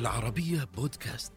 العربية 0.00 0.68
بودكاست. 0.76 1.32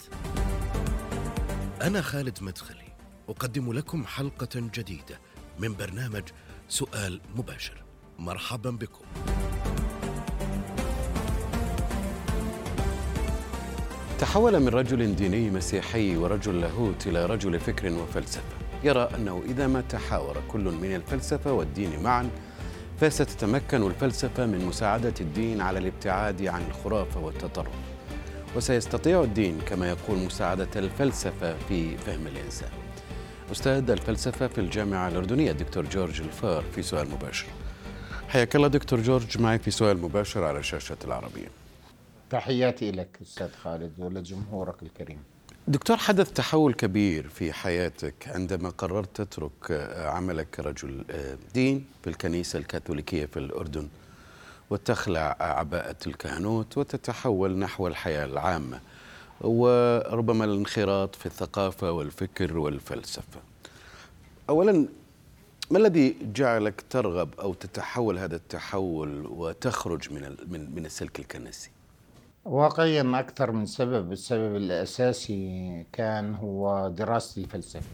أنا 1.82 2.02
خالد 2.02 2.38
مدخلي، 2.42 2.96
أقدم 3.30 3.74
لكم 3.74 4.06
حلقة 4.06 4.50
جديدة 4.56 5.20
من 5.60 5.74
برنامج 5.76 6.24
سؤال 6.70 7.22
مباشر. 7.36 7.84
مرحبا 8.20 8.70
بكم. 8.70 9.06
تحول 14.20 14.60
من 14.60 14.68
رجل 14.68 15.16
ديني 15.16 15.50
مسيحي 15.50 16.18
ورجل 16.18 16.62
لاهوت 16.62 17.08
إلى 17.08 17.26
رجل 17.26 17.60
فكر 17.60 17.94
وفلسفة 17.94 18.56
يرى 18.84 19.10
أنه 19.16 19.44
إذا 19.46 19.68
ما 19.68 19.82
تحاور 19.82 20.42
كل 20.52 20.64
من 20.64 20.96
الفلسفة 20.96 21.54
والدين 21.54 22.04
معا 22.04 22.30
فستتمكن 23.00 23.88
الفلسفة 23.88 24.46
من 24.46 24.66
مساعدة 24.66 25.14
الدين 25.22 25.62
على 25.62 25.80
الابتعاد 25.80 26.46
عن 26.46 26.62
الخرافة 26.70 27.20
والتطرف 27.20 27.93
وسيستطيع 28.56 29.24
الدين 29.24 29.62
كما 29.62 29.90
يقول 29.90 30.18
مساعدة 30.18 30.68
الفلسفة 30.76 31.58
في 31.68 31.98
فهم 31.98 32.28
الإنسان. 32.28 32.70
أستاذ 33.52 33.90
الفلسفة 33.90 34.48
في 34.48 34.58
الجامعة 34.62 35.08
الأردنية 35.08 35.52
الدكتور 35.52 35.86
جورج 35.86 36.22
الفار 36.22 36.64
في 36.76 36.82
سؤال 36.82 37.10
مباشر. 37.10 37.48
حياك 38.28 38.56
الله 38.56 38.68
دكتور 38.68 39.02
جورج 39.02 39.42
معي 39.42 39.60
في 39.60 39.72
سؤال 39.72 40.02
مباشر 40.02 40.44
على 40.44 40.64
شاشة 40.64 40.98
العربية. 41.04 41.48
تحياتي 42.30 42.92
لك 42.92 43.18
أستاذ 43.22 43.52
خالد 43.64 43.92
ولجمهورك 43.98 44.84
الكريم. 44.84 45.18
دكتور 45.68 45.98
حدث 45.98 46.32
تحول 46.32 46.74
كبير 46.74 47.28
في 47.28 47.54
حياتك 47.54 48.28
عندما 48.28 48.70
قررت 48.70 49.22
تترك 49.22 49.72
عملك 49.98 50.48
كرجل 50.50 51.06
دين 51.54 51.86
في 52.04 52.10
الكنيسة 52.10 52.60
الكاثوليكية 52.60 53.26
في 53.26 53.38
الأردن. 53.38 53.88
وتخلع 54.74 55.36
عباءة 55.40 55.96
الكهنوت 56.08 56.78
وتتحول 56.78 57.58
نحو 57.60 57.88
الحياة 57.88 58.26
العامة 58.26 58.80
وربما 59.42 60.46
الانخراط 60.46 61.16
في 61.16 61.26
الثقافة 61.26 61.92
والفكر 61.92 62.58
والفلسفة. 62.58 63.40
أولا 64.50 64.88
ما 65.72 65.78
الذي 65.78 66.16
جعلك 66.36 66.86
ترغب 66.90 67.30
أو 67.40 67.54
تتحول 67.54 68.18
هذا 68.18 68.36
التحول 68.36 69.26
وتخرج 69.26 70.14
من 70.14 70.38
من 70.48 70.76
من 70.76 70.86
السلك 70.86 71.20
الكنسي؟ 71.20 71.70
واقعيا 72.46 73.20
أكثر 73.20 73.52
من 73.52 73.66
سبب. 73.66 74.12
السبب 74.12 74.56
الأساسي 74.56 75.86
كان 75.94 76.36
هو 76.36 76.88
دراسة 76.88 77.42
الفلسفة 77.42 77.90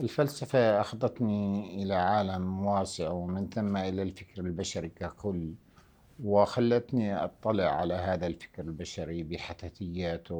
الفلسفة 0.00 0.80
أخذتني 0.80 1.82
إلى 1.82 1.94
عالم 1.94 2.66
واسع 2.66 3.10
ومن 3.10 3.48
ثم 3.54 3.76
إلى 3.76 4.02
الفكر 4.02 4.40
البشري 4.40 4.88
ككل. 4.88 5.54
وخلتني 6.24 7.24
أطلع 7.24 7.64
على 7.64 7.94
هذا 7.94 8.26
الفكر 8.26 8.62
البشري 8.62 9.22
بحتتياته 9.22 10.34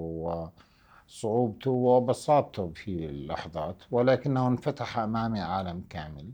وصعوبته 1.08 1.70
وبساطته 1.70 2.72
في 2.74 3.06
اللحظات 3.06 3.76
ولكنه 3.90 4.48
انفتح 4.48 4.98
أمامي 4.98 5.40
عالم 5.40 5.84
كامل. 5.90 6.30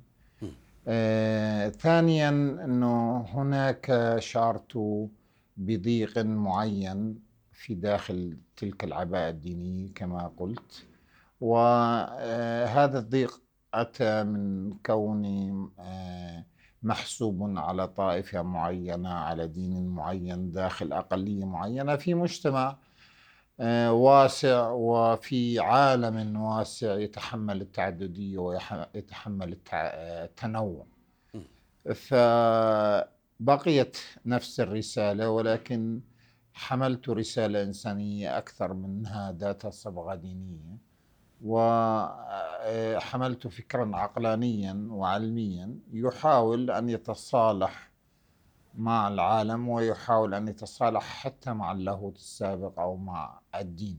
آه، 0.88 1.68
ثانيا 1.68 2.28
أنه 2.64 3.20
هناك 3.20 4.16
شعرت 4.18 4.78
بضيق 5.56 6.18
معين 6.18 7.18
في 7.52 7.74
داخل 7.74 8.36
تلك 8.56 8.84
العباءة 8.84 9.30
الدينية 9.30 9.94
كما 9.94 10.33
قلت 10.36 10.86
وهذا 11.41 12.98
الضيق 12.98 13.42
أتى 13.74 14.24
من 14.24 14.72
كوني 14.86 15.68
آه، 15.78 16.44
محسوب 16.83 17.58
على 17.58 17.89
طائفة 17.89 18.42
معينة 18.42 19.08
على 19.11 19.46
دين 19.46 19.89
معين 19.89 20.52
داخل 20.52 20.92
أقلية 20.92 21.45
معينة 21.45 21.96
في 21.96 22.14
مجتمع 22.14 22.77
آه، 23.61 23.92
واسع 23.92 24.70
وفي 24.70 25.58
عالم 25.58 26.36
واسع 26.40 26.95
يتحمل 26.98 27.61
التعددية 27.61 28.39
ويتحمل 28.39 29.58
التنوع. 29.73 30.86
ف 31.95 32.14
بقيت 33.40 33.96
نفس 34.27 34.61
الرسالة 34.61 35.30
ولكن 35.30 36.01
حملت 36.55 37.08
رسالة 37.08 37.63
إنسانية 37.63 38.39
أكثر 38.39 38.73
منها 38.73 39.33
ذات 39.33 39.67
صبغة 39.67 40.14
دينية. 40.14 40.89
وحملت 41.45 43.46
فكرا 43.46 43.96
عقلانيا 43.96 44.86
وعلميا 44.90 45.78
يحاول 45.92 46.70
أن 46.70 46.89
يتصالح 46.89 47.90
مع 48.74 49.08
العالم 49.08 49.68
ويحاول 49.68 50.34
أن 50.34 50.48
يتصالح 50.48 51.02
حتى 51.02 51.52
مع 51.52 51.73
اللاهوت 51.73 52.17
السابق 52.17 52.80
أو 52.80 52.96
مع 52.96 53.40
الدين. 53.55 53.98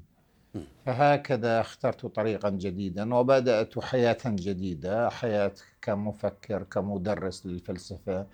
فهكذا 0.85 1.61
اخترت 1.61 2.05
طريقا 2.05 2.49
جديدا 2.49 3.15
وبدأت 3.15 3.79
حياة 3.79 4.17
جديدة 4.25 5.09
حياة 5.09 5.53
كمفكر 5.81 6.63
كمدرس 6.63 7.45
للفلسفة 7.45 8.27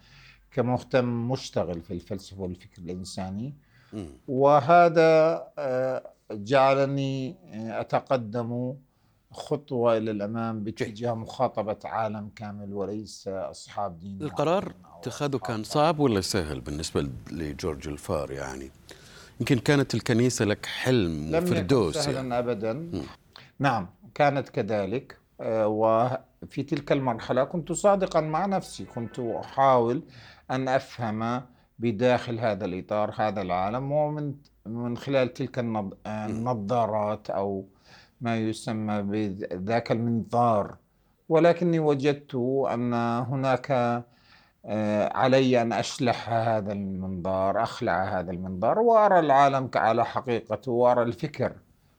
كمهتم 0.51 1.31
مشتغل 1.31 1.81
في 1.81 1.91
الفلسفة 1.94 2.41
والفكر 2.41 2.81
الإنساني. 2.81 3.56
وهذا 4.28 5.44
آه، 5.57 6.13
جعلني 6.31 7.35
آه، 7.53 7.81
أتقدم 7.81 8.75
خطوة 9.31 9.97
إلى 9.97 10.11
الأمام 10.11 10.63
باتجاه 10.63 11.13
مخاطبة 11.13 11.77
عالم 11.85 12.29
كامل 12.35 12.73
وليس 12.73 13.27
أصحاب 13.27 13.99
دين 13.99 14.21
القرار 14.21 14.73
اتخاذه 14.99 15.38
كان 15.38 15.63
صعب 15.63 15.99
ولا 15.99 16.21
سهل 16.21 16.61
بالنسبة 16.61 17.09
لجورج 17.31 17.88
الفار 17.88 18.31
يعني؟ 18.31 18.71
يمكن 19.39 19.59
كانت 19.59 19.95
الكنيسة 19.95 20.45
لك 20.45 20.65
حلم 20.65 21.35
لم 21.35 21.45
فردوس 21.45 21.95
يكن 21.95 22.05
سهلا 22.05 22.17
يعني. 22.17 22.39
ابدا. 22.39 22.73
م. 22.73 23.03
نعم 23.59 23.88
كانت 24.15 24.49
كذلك. 24.49 25.17
آه، 25.41 25.67
وفي 25.67 26.63
تلك 26.63 26.91
المرحلة 26.91 27.44
كنت 27.44 27.71
صادقا 27.71 28.21
مع 28.21 28.45
نفسي. 28.45 28.85
كنت 28.85 29.19
أحاول 29.19 30.01
أن 30.51 30.67
أفهم 30.67 31.41
بداخل 31.79 32.39
هذا 32.39 32.65
الإطار 32.65 33.13
هذا 33.15 33.41
العالم 33.41 33.91
ومن 33.91 34.35
من 34.65 34.97
خلال 34.97 35.33
تلك 35.33 35.59
النظارات 36.07 37.29
أو 37.29 37.65
ما 38.22 38.38
يسمى 38.38 39.01
بذاك 39.01 39.91
المنظار. 39.91 40.78
ولكني 41.29 41.79
وجدت 41.79 42.35
أن 42.73 42.94
هناك 43.29 43.72
آه، 44.66 45.17
علي 45.17 45.61
أن 45.61 45.73
أشلح 45.73 46.29
هذا 46.29 46.73
المنظار 46.73 47.63
أخلع 47.63 48.19
هذا 48.19 48.31
المنظار 48.31 48.79
وأرى 48.79 49.19
العالم 49.19 49.69
على 49.75 50.06
حقيقته 50.06 50.72
وأرى 50.72 51.03
الفكر 51.03 51.53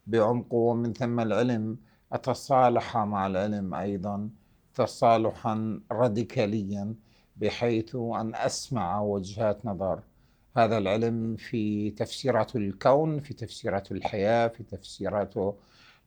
بعمقه 0.06 0.56
ومن 0.56 0.92
ثم 0.92 1.20
العلم 1.20 1.78
أتصالح 2.12 2.96
مع 2.96 3.26
العلم 3.26 3.74
أيضا 3.74 4.30
تصالحا 4.74 5.80
راديكاليا 5.92 6.94
بحيث 7.36 7.94
أن 7.96 8.34
أسمع 8.34 9.00
وجهات 9.00 9.66
نظر. 9.66 10.00
هذا 10.56 10.78
العلم 10.78 11.36
في 11.36 11.90
تفسيرات 11.90 12.56
الكون 12.56 13.20
في 13.20 13.34
تفسيرات 13.34 13.92
الحياة 13.92 14.48
في 14.48 14.62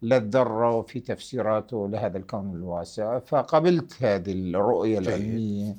للذرة 0.01 0.71
وفي 0.71 0.99
تفسيراته 0.99 1.89
لهذا 1.89 2.17
الكون 2.17 2.55
الواسع 2.55 3.19
فقبلت 3.19 4.03
هذه 4.03 4.31
الرؤية 4.31 4.99
العلمية 4.99 5.75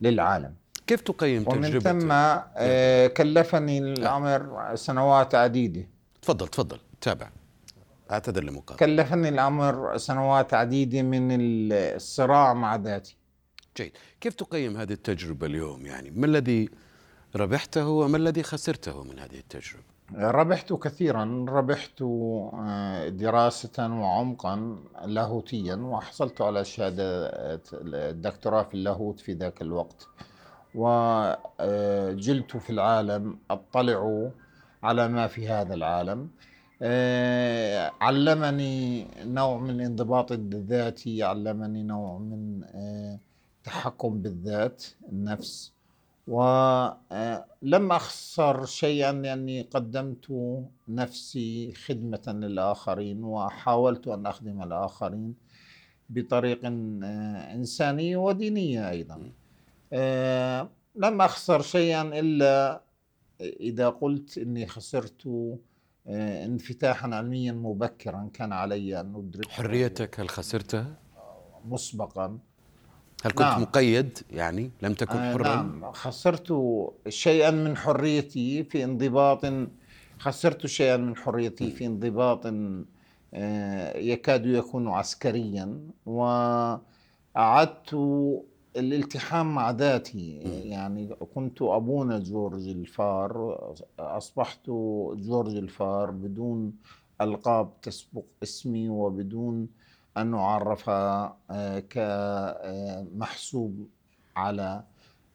للعالم. 0.00 0.54
كيف 0.86 1.00
تقيم 1.00 1.44
تجربتك؟ 1.44 1.90
ومن 1.90 2.00
ثم 2.00 2.12
آه، 2.56 3.06
كلفني 3.06 3.78
الأمر 3.78 4.70
سنوات 4.74 5.34
عديدة. 5.34 5.88
تفضل 6.22 6.48
تفضل 6.48 6.78
تابع. 7.00 7.30
اعتذر 8.10 8.44
لمقاطعة. 8.44 8.76
كلفني 8.76 9.28
الأمر 9.28 9.96
سنوات 9.96 10.54
عديدة 10.54 11.02
من 11.02 11.28
الصراع 11.72 12.54
مع 12.54 12.76
ذاتي. 12.76 13.16
جيد. 13.76 13.92
كيف 14.20 14.34
تقيم 14.34 14.76
هذه 14.76 14.92
التجربة 14.92 15.46
اليوم؟ 15.46 15.86
يعني 15.86 16.10
ما 16.10 16.26
الذي 16.26 16.68
ربحته 17.36 17.88
وما 17.88 18.16
الذي 18.16 18.42
خسرته 18.42 19.02
من 19.02 19.18
هذه 19.18 19.38
التجربة؟ 19.38 19.95
ربحت 20.14 20.72
كثيرا 20.72 21.46
ربحت 21.48 22.02
آه، 22.02 23.08
دراسة 23.08 23.72
وعمقا 23.78 24.76
لاهوتيا 25.06 25.74
وحصلت 25.74 26.40
على 26.40 26.64
شهادة 26.64 27.30
الدكتوراه 27.74 28.62
في 28.62 28.74
اللاهوت 28.74 29.20
في 29.20 29.32
ذاك 29.32 29.62
الوقت. 29.62 30.08
وجلت 30.74 32.56
في 32.56 32.70
العالم 32.70 33.38
أطلع 33.50 34.30
على 34.82 35.08
ما 35.08 35.26
في 35.26 35.48
هذا 35.48 35.74
العالم. 35.74 36.30
آه، 36.82 37.92
علمني 38.00 39.06
نوع 39.24 39.58
من 39.58 39.80
انضباط 39.80 40.32
الذاتي 40.32 41.22
علمني 41.22 41.82
نوع 41.82 42.18
من 42.18 42.64
آه، 42.64 43.18
التحكم 43.58 44.22
بالذات 44.22 44.84
النفس. 45.12 45.75
ولم 46.26 47.92
أخسر 47.92 48.64
شيئا 48.64 49.12
لأني 49.12 49.62
قدمت 49.62 50.26
نفسي 50.88 51.72
خدمة 51.72 52.22
للآخرين 52.26 53.24
وحاولت 53.24 54.08
أن 54.08 54.26
أخدم 54.26 54.62
الآخرين 54.62 55.34
بطريق 56.10 56.60
إنساني 56.64 58.16
ودينية 58.16 58.90
أيضا. 58.90 59.32
لم 60.96 61.20
أخسر 61.20 61.62
شيئا 61.62 62.02
إلا 62.02 62.82
إذا 63.40 63.88
قلت 63.88 64.38
إني 64.38 64.66
خسرت 64.66 65.26
آه، 66.08 66.44
انفتاحا 66.44 67.14
علميا 67.14 67.52
مبكرا 67.52 68.30
كان 68.34 68.52
علي 68.52 69.00
أن 69.00 69.14
أدرك 69.14 69.48
حريتك 69.48 70.20
هل 70.20 70.28
خسرتها؟ 70.28 70.96
مسبقا. 71.64 72.38
هل 73.24 73.30
كنت 73.30 73.40
نعم. 73.40 73.62
مقيد 73.62 74.18
يعني 74.30 74.70
لم 74.82 74.94
تكن 74.94 75.18
آه، 75.18 75.32
حرا؟ 75.32 75.56
نعم 75.62 75.92
خسرت 75.92 76.54
شيئا 77.08 77.50
من 77.50 77.76
حريتي 77.76 78.64
في 78.64 78.84
انضباط 78.84 79.40
خسرت 80.18 80.66
شيئا 80.66 80.96
من 80.96 81.16
حريتي 81.16 81.70
في 81.70 81.86
انضباط 81.86 82.46
آه، 83.34 83.96
يكاد 83.96 84.46
يكون 84.46 84.88
عسكريا 84.88 85.80
وأعدت 86.06 87.94
الالتحام 88.76 89.54
مع 89.54 89.70
ذاتي 89.70 90.36
يعني 90.64 91.08
كنت 91.34 91.62
أبونا 91.62 92.18
جورج 92.18 92.68
الفار 92.68 93.60
أصبحت 93.98 94.66
جورج 95.16 95.56
الفار 95.56 96.10
بدون 96.10 96.72
ألقاب 97.20 97.80
تسبق 97.82 98.24
اسمي 98.42 98.88
وبدون 98.88 99.68
أن 100.16 100.34
أعرف 100.34 100.90
آه، 100.90 101.78
كمحسوب 101.90 103.88
على 104.36 104.84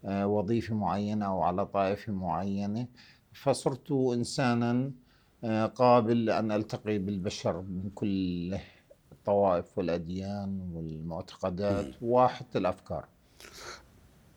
آه، 0.06 0.28
وظيفة 0.28 0.76
معينة 0.76 1.26
أو 1.26 1.42
على 1.44 1.66
طائفة 1.66 2.14
معينة. 2.14 2.88
فصرت 3.34 3.92
إنسانا 3.92 4.92
آه، 5.44 5.66
قابل 5.66 6.30
أن 6.30 6.52
ألتقي 6.52 6.98
بالبشر 6.98 7.62
من 7.62 7.90
كل 7.96 8.58
الطوائف 9.12 9.78
والأديان 9.78 10.70
والمعتقدات 10.74 11.96
وحتى 12.02 12.58
الأفكار. 12.58 13.06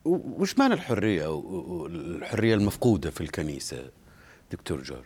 وش 0.04 0.58
معنى 0.58 0.74
الحرية؟ 0.74 1.40
الحرية 1.86 2.54
المفقودة 2.54 3.10
في 3.10 3.20
الكنيسة 3.20 3.90
دكتور 4.52 4.82
جورج؟ 4.82 5.04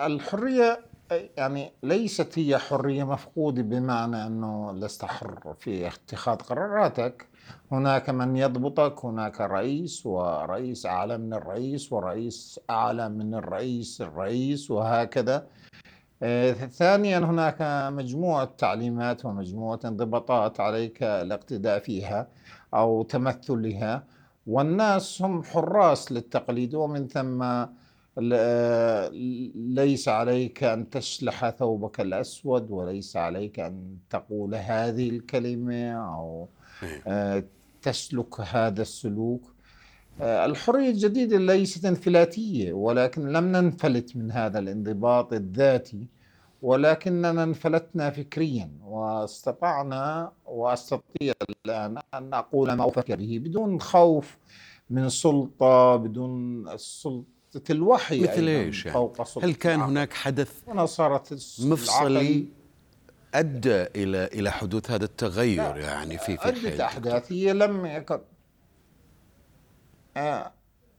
الحرية 0.00 0.80
يعني 1.10 1.72
ليست 1.82 2.38
هي 2.38 2.58
حرية 2.58 3.04
مفقودة 3.04 3.62
بمعنى 3.62 4.26
أنه 4.26 4.72
لست 4.72 5.04
حر 5.04 5.54
في 5.58 5.86
اتخاذ 5.86 6.36
قراراتك. 6.36 7.28
هناك 7.72 8.10
من 8.10 8.36
يضبطك 8.36 9.04
هناك 9.04 9.40
رئيس 9.40 10.06
ورئيس 10.06 10.86
أعلى 10.86 11.18
من 11.18 11.34
الرئيس 11.34 11.92
ورئيس 11.92 12.60
أعلى 12.70 13.08
من 13.08 13.34
الرئيس 13.34 14.00
الرئيس 14.00 14.70
وهكذا. 14.70 15.46
آه، 16.22 16.52
ثانيا 16.52 17.18
هناك 17.18 17.56
مجموعة 17.92 18.44
تعليمات 18.58 19.24
ومجموعة 19.24 19.80
انضباطات 19.84 20.60
عليك 20.60 21.02
الاقتداء 21.02 21.78
فيها 21.78 22.28
أو 22.74 23.02
تمثلها. 23.02 24.04
والناس 24.46 25.22
هم 25.22 25.42
حراس 25.42 26.12
للتقليد 26.12 26.74
ومن 26.74 27.08
ثم 27.08 27.66
ليس 28.18 30.08
عليك 30.08 30.64
أن 30.64 30.90
تشلح 30.90 31.50
ثوبك 31.50 32.00
الأسود 32.00 32.70
وليس 32.70 33.16
عليك 33.16 33.60
أن 33.60 33.96
تقول 34.10 34.54
هذه 34.54 35.08
الكلمة 35.10 35.90
أو 35.92 36.48
آه، 37.06 37.44
تسلك 37.82 38.40
هذا 38.40 38.82
السلوك. 38.82 39.56
آه، 40.20 40.46
الحرية 40.46 40.90
الجديدة 40.90 41.38
ليست 41.38 41.84
انفلاتية 41.84 42.72
ولكن 42.72 43.32
لم 43.32 43.44
ننفلت 43.44 44.16
من 44.16 44.30
هذا 44.30 44.58
الانضباط 44.58 45.32
الذاتي 45.32 46.06
ولكننا 46.62 47.42
انفلتنا 47.42 48.10
فكريا 48.10 48.70
واستطعنا 48.84 50.32
وأستطيع 50.46 51.32
الآن 51.66 51.98
أن 52.14 52.34
أقول 52.34 52.72
ما 52.72 52.88
أفكر 52.88 53.16
به 53.16 53.40
بدون 53.44 53.80
خوف 53.80 54.38
من 54.90 55.08
سلطة 55.08 55.96
بدون 55.96 56.64
سلطة 57.56 57.72
الوحي 57.72 58.20
مثل 58.20 58.48
إيش 58.48 58.86
يعني؟ 58.86 59.08
هل 59.42 59.54
كان 59.54 59.74
العقل. 59.74 59.90
هناك 59.90 60.12
حدث 60.12 60.52
هنا 60.68 60.86
صارت 60.86 61.32
مفصلي 61.60 62.06
العقل 62.06 62.46
أدى 63.34 63.82
إلى 63.82 64.24
إلى 64.24 64.52
حدوث 64.52 64.90
هذا 64.90 65.04
التغير 65.04 65.76
يعني 65.76 66.18
في 66.18 66.36
في 66.36 66.48
عدة 66.48 66.50
الحياة 66.50 66.84
أحداث 66.86 67.32
هي 67.32 67.52
لم 67.52 67.86
يكن 67.86 68.18
آه، 70.16 70.52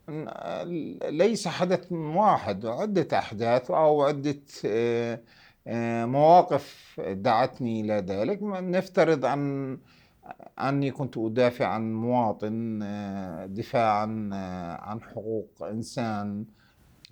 آه، 0.09 0.63
ليس 1.09 1.47
حدث 1.47 1.91
واحد 1.91 2.65
عدة 2.65 3.17
أحداث 3.19 3.71
أو 3.71 4.03
عدة 4.03 4.41
آه، 4.65 5.19
آه، 5.67 6.05
مواقف 6.05 6.95
دعتني 7.07 7.81
إلى 7.81 7.93
ذلك 7.93 8.39
نفترض 8.43 9.25
أن 9.25 9.77
أني 10.59 10.91
كنت 10.91 11.17
أدافع 11.17 11.65
عن 11.65 11.93
مواطن 11.93 12.79
آه، 12.83 13.45
دفاعا 13.45 14.29
آه، 14.33 14.81
عن 14.81 15.01
حقوق 15.01 15.49
إنسان. 15.63 16.45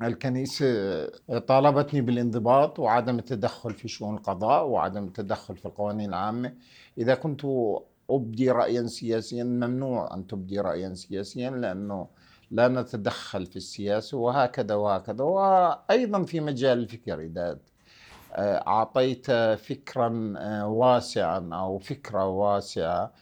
الكنيسة 0.04 1.06
طالبتني 1.48 2.02
بالانضباط 2.02 2.80
وعدم 2.80 3.20
التدخل 3.20 3.74
في 3.74 3.88
شؤون 3.88 4.16
القضاء 4.16 4.68
وعدم 4.68 5.04
التدخل 5.04 5.56
في 5.58 5.66
القوانين 5.66 6.10
العامة. 6.10 6.54
إذا 6.98 7.16
كنت 7.16 7.42
أبدي 8.10 8.52
رأيا 8.52 8.88
سياسيا 8.88 9.44
ممنوع 9.44 10.14
أن 10.14 10.28
تبدي 10.28 10.60
رأيا 10.60 10.94
سياسيا 10.94 11.50
لأنه 11.50 12.08
لا 12.52 12.68
نتدخل 12.68 13.46
في 13.46 13.56
السياسة 13.56 14.18
وهكذا 14.18 14.76
وهكذا. 14.76 15.24
وأيضا 15.24 16.24
في 16.24 16.40
مجال 16.40 16.78
الفكر 16.80 17.22
إذا 17.22 17.60
آه، 18.36 18.68
أعطيت 18.68 19.32
فكرا 19.32 20.34
آه، 20.38 20.68
واسعا 20.68 21.50
أو 21.54 21.80
فكرة 21.80 22.28
واسعة 22.28 23.14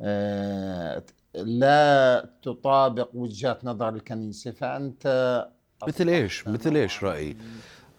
آه، 0.00 1.02
لا 1.34 2.28
تطابق 2.42 3.08
وجهات 3.14 3.64
نظر 3.64 3.88
الكنيسة 3.88 4.50
فأنت 4.50 5.48
مثل 5.86 6.08
إيش؟ 6.08 6.48
مثل 6.48 6.76
إيش 6.76 7.04
راي 7.04 7.36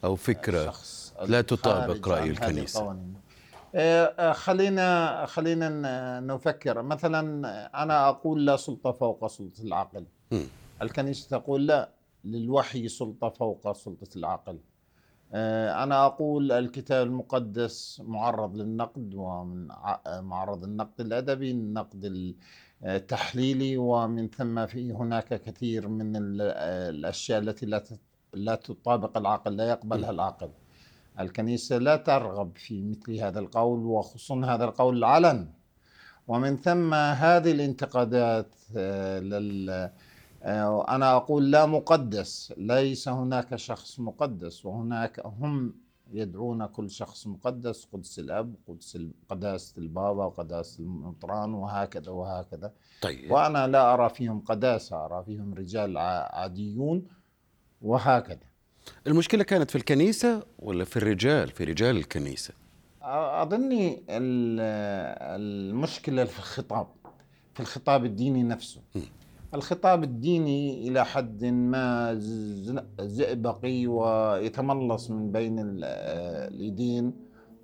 أو 0.04 0.16
فكرة 0.16 0.74
لا 1.26 1.42
تطابق. 1.42 2.08
آه، 3.76 4.14
آه، 4.20 4.34
خلينا 4.34 5.26
خلينا 5.26 6.20
نفكر 6.20 6.82
مثلا 6.82 7.84
أنا 7.84 8.10
أقول 8.10 8.46
لا 8.46 8.58
سلطة 8.58 8.92
فوق 8.92 9.28
سلطة 9.28 9.62
العقل. 9.62 10.06
الكنيسة 10.82 11.38
تقول 11.38 11.68
لا 11.68 11.90
للوحي 12.26 12.88
سلطة 12.88 13.30
فوق 13.30 13.72
سلطة 13.72 14.10
العقل 14.16 14.60
آه، 15.34 15.84
أنا 15.84 16.06
أقول 16.06 16.52
الكتاب 16.52 17.08
المقدس 17.08 18.02
معرض 18.06 18.56
للنقد 18.58 19.14
ومن 19.16 19.72
ع- 19.72 20.22
معرض 20.22 20.64
النقد 20.64 21.02
الأدبي 21.02 21.52
النقد 21.52 22.06
ال- 22.06 22.36
التحليلي 22.86 23.78
ومن 23.78 24.28
ثم 24.30 24.66
في 24.66 24.92
هناك 24.92 25.42
كثير 25.42 25.88
من 25.88 26.16
ال- 26.16 26.42
الأشياء 26.96 27.40
التي 27.40 27.66
لا 27.66 27.84
لا 28.34 28.56
تطابق 28.56 29.18
العقل 29.18 29.56
لا 29.58 29.70
يقبلها 29.70 30.10
العقل 30.10 30.50
الكنيسة 31.20 31.78
لا 31.78 31.96
ترغب 31.96 32.58
في 32.58 32.82
مثل 32.84 33.20
هذا 33.20 33.40
القول 33.40 33.80
وخصوصا 33.80 34.46
هذا 34.46 34.66
القول 34.66 34.98
العلن. 34.98 35.48
ومن 36.28 36.58
ثم 36.58 36.94
هذه 36.94 37.52
الانتقادات 37.52 38.56
آه، 38.78 39.20
لل 39.20 39.70
آه، 39.70 39.92
أنا 40.46 41.16
أقول 41.16 41.52
لا 41.52 41.66
مقدس 41.66 42.54
ليس 42.58 43.08
هناك 43.08 43.56
شخص 43.56 44.00
مقدس 44.00 44.66
وهناك 44.66 45.22
هم 45.26 45.74
يدعون 46.12 46.66
كل 46.66 46.90
شخص 46.90 47.28
مقدس 47.28 47.86
قدس 47.94 48.20
الأب 48.20 48.56
قدس 48.68 48.98
قداسة 49.30 49.74
البابا 49.78 50.26
وقداسة 50.26 50.84
المطران 50.84 51.54
وهكذا 51.54 52.12
وهكذا. 52.12 52.74
طيب. 53.02 53.32
وأنا 53.32 53.68
لا 53.68 53.94
أرى 53.94 54.10
فيهم 54.10 54.40
قداسة 54.40 55.06
أرى 55.06 55.24
فيهم 55.26 55.54
رجال 55.54 55.98
عاديون 55.98 57.08
وهكذا. 57.82 58.40
المشكلة 59.08 59.44
كانت 59.44 59.70
في 59.72 59.78
الكنيسة 59.78 60.44
ولا 60.60 60.86
في 60.86 60.98
الرجال 60.98 61.50
في 61.50 61.64
رجال 61.64 61.98
الكنيسة؟ 61.98 62.54
أظني 63.02 64.04
ال- 64.10 64.60
المشكلة 65.42 66.26
في 66.26 66.40
الخطاب 66.40 66.88
في 67.54 67.60
الخطاب 67.60 68.06
الديني 68.06 68.44
نفسه. 68.44 68.82
الخطاب 69.56 70.04
الديني 70.04 70.88
إلى 70.88 71.06
حد 71.06 71.46
ما 71.46 72.14
زئبقي 73.00 73.88
ويتملص 73.88 75.12
من 75.12 75.32
بين 75.32 75.60
ال- 75.60 75.84
اليدين 76.54 77.14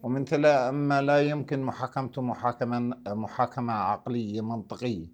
ومن 0.03 0.25
ثم 0.25 0.93
لا 0.93 1.21
يمكن 1.21 1.61
محاكمته 1.63 2.21
محاكمة 2.21 2.79
محاكمة 3.07 3.73
عقلية 3.73 4.41
منطقية. 4.41 5.05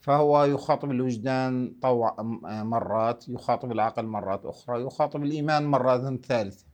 فهو 0.00 0.44
يخاطب 0.44 0.90
الوجدان 0.90 1.74
طوع 1.82 2.16
مرات 2.62 3.28
يخاطب 3.28 3.72
العقل 3.72 4.06
مرات 4.06 4.44
أخرى 4.44 4.82
يخاطب 4.82 5.22
الإيمان 5.22 5.66
مرات 5.66 6.24
ثالثة. 6.24 6.64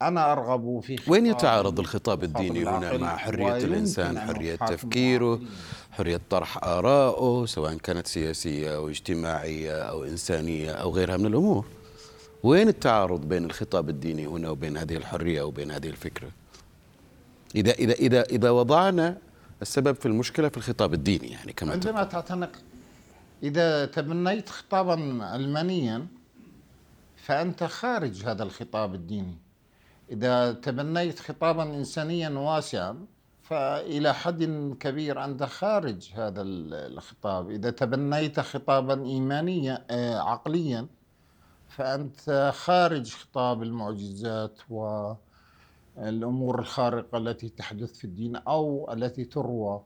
فأنا 0.00 0.32
أرغب 0.32 0.80
في 0.80 0.96
وين 1.08 1.24
خطاب 1.24 1.36
يتعارض 1.36 1.80
الخطاب 1.80 2.24
الديني 2.24 2.62
هنا 2.62 2.96
مع 2.96 3.14
أن 3.14 4.18
حرية 4.18 4.54
يحاكم 4.54 4.74
تفكيره. 4.74 5.40
حرية 5.92 6.20
طرح 6.30 6.64
ارائه 6.64 7.46
سواء 7.46 7.74
كانت 7.74 8.06
سياسية 8.06 8.76
أو 8.76 8.88
اجتماعية 8.88 9.82
أو 9.82 10.04
إنسانية 10.04 10.70
أو 10.70 10.90
غيرها 10.90 11.16
من 11.16 11.26
الأمور. 11.26 11.64
وين 12.42 12.68
التعارض 12.68 13.28
بين 13.28 13.44
الخطاب 13.44 13.88
الديني 13.88 14.26
هنا 14.26 14.50
وبين 14.50 14.76
هذه 14.76 14.96
الحرية 14.96 15.42
وبين 15.42 15.70
هذه 15.70 15.88
الفكرة؟ 15.88 16.30
إذا 17.54 17.72
إذا 17.72 17.92
إذا 17.92 18.22
إذا 18.22 18.50
وضعنا 18.50 19.18
السبب 19.62 19.94
في 19.94 20.06
المشكلة 20.06 20.48
في 20.48 20.56
الخطاب 20.56 20.94
الديني 20.94 21.30
يعني 21.30 21.52
كما 21.52 21.72
عندما 21.72 22.04
تعتنق 22.04 22.50
إذا 23.42 23.84
تبنيت 23.84 24.48
خطابا 24.48 25.24
علمانيا 25.24 26.06
فأنت 27.16 27.64
خارج 27.64 28.24
هذا 28.24 28.42
الخطاب 28.42 28.94
الديني. 28.94 29.49
إذا 30.10 30.52
تبنيت 30.52 31.18
خطابا 31.18 31.62
إنسانيا 31.62 32.28
واسعا 32.28 33.06
فإلى 33.42 34.14
حد 34.14 34.42
كبير 34.80 35.24
أنت 35.24 35.42
خارج 35.42 36.10
هذا 36.14 36.42
الخطاب. 36.42 37.50
إذا 37.50 37.70
تبنيت 37.70 38.40
خطابا 38.40 39.04
إيمانيا 39.04 39.84
آه، 39.90 40.18
عقليا 40.18 40.86
فأنت 41.68 42.52
خارج 42.54 43.12
خطاب 43.14 43.62
المعجزات 43.62 44.58
والأمور 44.70 46.58
الخارقة 46.58 47.18
التي 47.18 47.48
تحدث 47.48 47.98
في 47.98 48.04
الدين 48.04 48.36
أو 48.36 48.92
التي 48.92 49.24
تروى 49.24 49.82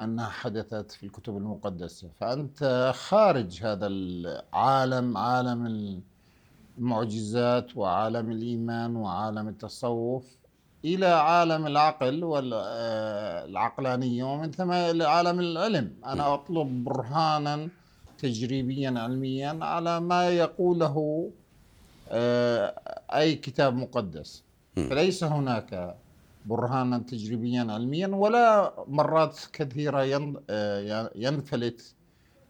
أنها 0.00 0.28
حدثت 0.28 0.90
في 0.90 1.06
الكتب 1.06 1.36
المقدسة. 1.36 2.08
فأنت 2.20 2.92
خارج 2.94 3.62
هذا 3.62 3.86
العالم 3.86 5.16
عالم 5.16 5.66
المعجزات 6.80 7.76
وعالم 7.76 8.30
الإيمان 8.30 8.96
وعالم 8.96 9.48
التصوف 9.48 10.24
إلى 10.84 11.06
عالم 11.06 11.66
العقل 11.66 12.24
والعقلانية 12.24 14.24
ومن 14.24 14.50
ثم 14.50 14.72
إلى 14.72 15.04
عالم 15.04 15.40
العلم. 15.40 15.92
أنا 16.06 16.34
أطلب 16.34 16.84
برهانا 16.84 17.68
تجريبيا 18.18 18.94
علميا 18.96 19.58
على 19.62 20.00
ما 20.00 20.28
يقوله 20.28 21.30
آه، 22.08 22.74
أي 23.14 23.34
كتاب 23.34 23.74
مقدس. 23.74 24.42
فليس 24.76 25.24
هناك 25.24 25.96
برهانا 26.46 26.98
تجريبيا 26.98 27.66
علميا 27.70 28.08
ولا 28.08 28.72
مرات 28.88 29.38
كثيرة 29.52 30.34
آه، 30.50 31.10
ينفلت 31.14 31.94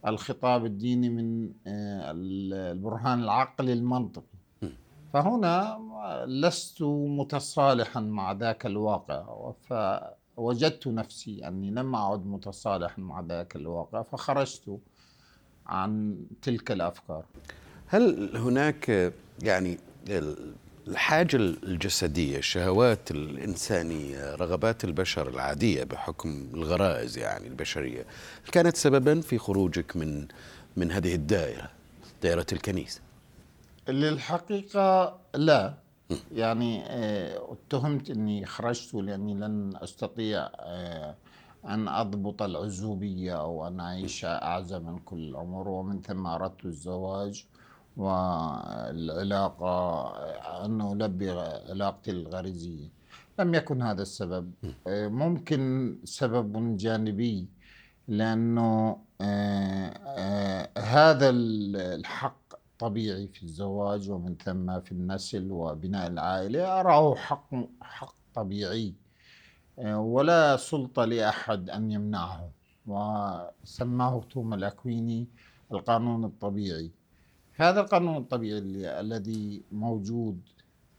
الخطاب 0.07 0.65
الديني 0.65 1.09
من 1.09 1.53
آه، 1.67 2.11
البرهان 2.11 3.23
العقلي 3.23 3.73
المنطقي. 3.73 4.25
فهنا 5.13 5.79
لست 6.27 6.83
متصالحا 6.83 8.01
مع 8.01 8.33
ذاك 8.33 8.67
الواقع 8.67 9.53
فوجدت 9.61 10.87
نفسي 10.89 11.49
أني 11.49 11.71
لم 11.71 11.95
أعد 11.95 12.27
متصالحا 12.27 13.03
مع 13.03 13.21
ذاك 13.21 13.57
الواقع 13.57 14.03
فخرجت 14.03 14.79
عن 15.67 16.17
تلك 16.43 16.73
الأفكار. 16.73 17.25
هل 17.87 18.37
هناك 18.37 19.13
يعني 19.43 19.79
الحاجة 20.91 21.37
الجسدية 21.37 22.39
الشهوات 22.39 23.11
الإنسانية 23.11 24.35
رغبات 24.35 24.85
البشر 24.85 25.29
العادية 25.29 25.85
بحكم 25.85 26.49
الغرائز 26.55 27.19
يعني 27.19 27.47
البشرية 27.47 28.05
كانت 28.53 28.77
سببا 28.77 29.21
في 29.21 29.39
خروجك 29.39 29.97
من 29.97 30.27
من 30.77 30.93
هذه 30.93 31.15
الدائرة 31.15 31.71
دائرة 32.23 32.47
الكنيسة؟ 32.53 33.01
للحقيقة 33.89 35.19
لا. 35.35 35.75
يعني 36.33 36.83
آه، 36.87 37.53
اتهمت 37.53 38.11
أني 38.11 38.47
خرجت 38.47 38.95
لأني 38.95 39.35
لن 39.35 39.73
أستطيع 39.77 40.51
آه، 40.61 41.15
أن 41.65 41.89
أضبط 41.89 42.43
العزوبية 42.43 43.41
أو 43.41 43.67
أن 43.67 43.81
أعيش 43.81 44.25
أعزب 44.25 44.85
من 44.85 44.99
كل 44.99 45.19
الأمور 45.19 45.69
ومن 45.69 46.03
ثم 46.03 46.27
أردت 46.27 46.65
الزواج. 46.65 47.47
والعلاقة 48.01 49.75
أن 50.65 50.81
ألبي 50.81 51.31
علاقتي 51.71 52.11
الغريزية. 52.11 52.89
لم 53.39 53.55
يكن 53.55 53.83
هذا 53.83 54.03
السبب. 54.03 54.53
آه، 54.87 55.09
ممكن 55.09 55.97
سبب 56.05 56.77
جانبي 56.77 57.49
لأنه 58.09 58.99
هذا 60.79 61.31
الحق 61.31 62.41
طبيعي 62.79 63.29
في 63.29 63.43
الزواج 63.43 64.11
ومن 64.11 64.37
ثم 64.45 64.81
في 64.81 64.93
النسل 64.93 65.53
وبناء 65.53 66.07
العائلة. 66.07 66.81
أراه 66.81 67.15
حق 67.15 67.51
حق 67.81 68.15
طبيعي. 68.35 68.95
آه، 69.79 70.01
ولا 70.01 70.57
سلطة 70.57 71.05
لأحد 71.05 71.71
أن 71.71 71.91
يمنعه. 71.91 72.51
وسماه 72.87 74.23
توما 74.31 74.57
الأكويني 74.57 75.29
القانون 75.73 76.25
الطبيعي. 76.25 76.91
هذا 77.61 77.81
القانون 77.81 78.17
الطبيعي 78.17 78.59
الذي 79.01 79.63
موجود 79.73 80.41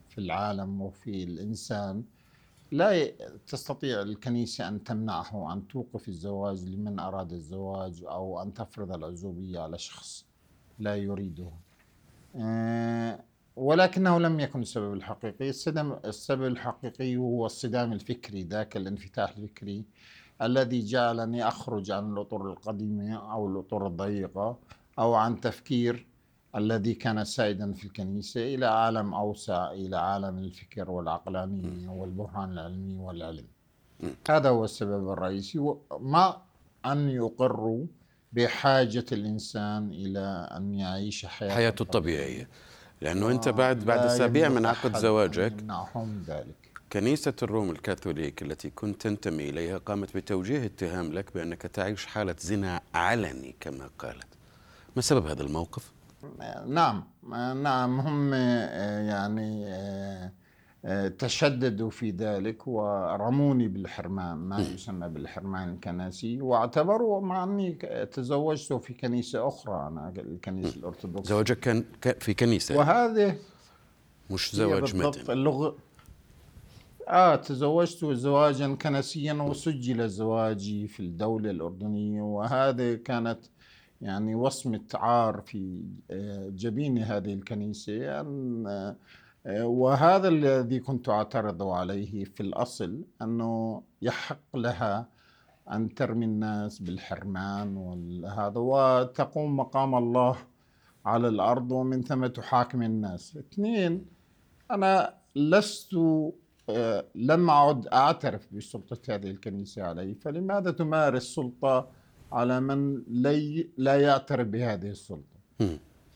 في 0.10 0.18
العالم 0.18 0.82
وفي 0.82 1.24
الإنسان. 1.24 2.04
لا 2.72 3.12
تستطيع 3.48 4.02
الكنيسة 4.02 4.68
أن 4.68 4.84
تمنعه 4.84 5.54
أن 5.54 5.68
توقف 5.68 6.08
الزواج 6.08 6.64
لمن 6.64 7.00
أراد 7.00 7.32
الزواج 7.34 8.04
أو 8.04 8.42
أن 8.42 8.54
تفرض 8.54 8.92
العزوبية 8.92 9.60
على 9.60 9.78
شخص 9.78 10.26
لا 10.80 10.96
يريده. 10.96 11.52
آه، 12.36 13.24
ولكنه 13.56 14.20
لم 14.20 14.40
يكن 14.40 14.62
السبب 14.62 14.94
الحقيقي. 14.94 15.50
السبب 16.06 16.46
الحقيقي 16.46 17.18
هو 17.18 17.46
الصدام 17.46 17.94
الفكري 17.94 18.44
ذاك 18.44 18.78
الانفتاح 18.78 19.38
الفكري 19.38 19.86
الذي 20.42 20.86
جعلني 20.86 21.48
أخرج 21.48 21.92
عن 21.92 22.14
الأطر 22.14 22.52
القديمة 22.52 23.34
أو 23.34 23.48
الأطر 23.48 23.88
الضيقة 23.88 24.58
أو 25.00 25.14
عن 25.14 25.42
تفكير 25.42 26.11
الذي 26.56 26.94
كان 26.94 27.24
سائدا 27.24 27.74
في 27.74 27.86
الكنيسة 27.86 28.56
إلى 28.56 28.66
عالم 28.66 29.14
أوسع 29.14 29.72
إلى 29.72 29.98
عالم 29.98 30.38
الفكر 30.38 30.92
والعقلانية 30.92 31.90
والبرهان 31.90 32.52
العلمي 32.52 32.96
والعلم. 32.96 33.46
هذا 34.30 34.50
هو 34.50 34.66
السبب 34.66 35.10
الرئيسي. 35.10 35.76
ما 36.00 36.38
أن 36.86 37.10
يقروا 37.10 37.86
بحاجة 38.34 39.06
الإنسان 39.12 39.92
إلى 39.92 40.50
أن 40.58 40.74
يعيش 40.74 41.26
حياته 41.26 41.56
حياته 41.56 41.84
الطبيعية. 41.84 42.50
لأنه 43.02 43.32
أنت 43.32 43.50
بعد 43.50 43.80
بعد 43.86 44.00
أسابيع 44.00 44.50
من 44.50 44.66
عقد 44.66 44.98
زواجك 44.98 45.62
يمنعهم 45.62 46.24
ذلك. 46.28 46.72
كنيسة 46.94 47.34
الروم 47.44 47.72
الكاثوليك 47.72 48.42
التي 48.42 48.70
كنت 48.70 49.02
تنتمي 49.02 49.50
إليها 49.50 49.78
قامت 49.78 50.18
بتوجيه 50.18 50.66
اتهام 50.66 51.14
لك 51.14 51.34
بأنك 51.34 51.62
تعيش 51.62 52.06
حالة 52.06 52.36
زنا 52.40 52.82
علني 52.94 53.56
كما 53.60 53.90
قالت. 54.00 54.28
ما 54.96 55.02
سبب 55.02 55.26
هذا 55.26 55.44
الموقف؟ 55.44 55.92
نعم 56.68 57.04
نعم 57.64 58.00
هم 58.00 58.34
يعني 58.34 59.66
تشددوا 61.18 61.90
في 61.90 62.12
ذلك 62.12 62.68
ورموني 62.68 63.68
بالحرمان 63.68 64.38
ما 64.38 64.60
يسمى 64.60 65.10
بالحرمان 65.10 65.70
الكنسي 65.70 66.42
واعتبروا 66.42 67.22
مع 67.22 67.44
أني 67.44 67.72
تزوجت 68.12 68.74
في 68.74 68.94
كنيسة 68.94 69.48
أخرى 69.48 69.88
أنا 69.88 70.14
الكنيسة 70.18 70.78
الارثوذكسيه 70.78 71.30
زواجك 71.30 71.60
كان 71.60 71.86
في 72.20 72.34
كنيسة. 72.34 72.78
وهذه 72.78 73.36
مش 74.32 74.56
زواج 74.56 74.96
مدني 74.96 75.34
اللغة. 75.34 75.76
آه 77.08 77.36
تزوجت 77.36 78.06
زواجا 78.06 78.76
كنسيا 78.76 79.34
وسجل 79.34 80.10
زواجي 80.10 80.88
في 80.88 81.00
الدولة 81.00 81.52
الأردنية 81.52 82.22
وهذه 82.22 82.94
كانت 82.94 83.40
يعني 84.02 84.36
وصمة 84.36 84.86
عار 84.94 85.42
في 85.42 85.84
آه، 86.12 86.50
جبين 86.50 86.98
هذه 86.98 87.34
الكنيسة 87.34 88.22
أن 88.22 88.96
وهذا 89.46 90.28
الذي 90.28 90.80
كنت 90.80 91.10
أعترض 91.10 91.64
عليه 91.64 92.24
في 92.24 92.44
الأصل 92.44 93.04
أنه 93.22 93.84
يحق 94.02 94.56
لها 94.56 95.08
أن 95.72 95.96
ترمي 95.96 96.26
الناس 96.26 96.80
بالحرمان 96.80 97.78
وهذا 97.78 98.60
وتقوم 98.60 99.58
مقام 99.58 99.96
الله 99.96 100.38
على 101.06 101.28
الأرض 101.28 101.72
ومن 101.72 102.02
ثم 102.02 102.26
تحاكم 102.26 102.84
الناس. 102.84 103.38
اثنين 103.38 104.06
أنا 104.72 105.14
لست 105.36 105.96
آه، 106.70 107.06
لم 107.16 107.50
أعد 107.50 107.88
أعترف 107.88 108.48
بسلطة 108.54 109.16
هذه 109.16 109.28
الكنيسة 109.32 109.84
علي، 109.84 110.16
فلماذا 110.16 110.72
تمارس 110.72 111.24
سلطة 111.24 111.88
على 112.34 112.60
من 112.60 113.04
لا 113.78 114.02
يعترف 114.02 114.48
بهذه 114.48 114.90
السلطة؟ 114.90 115.38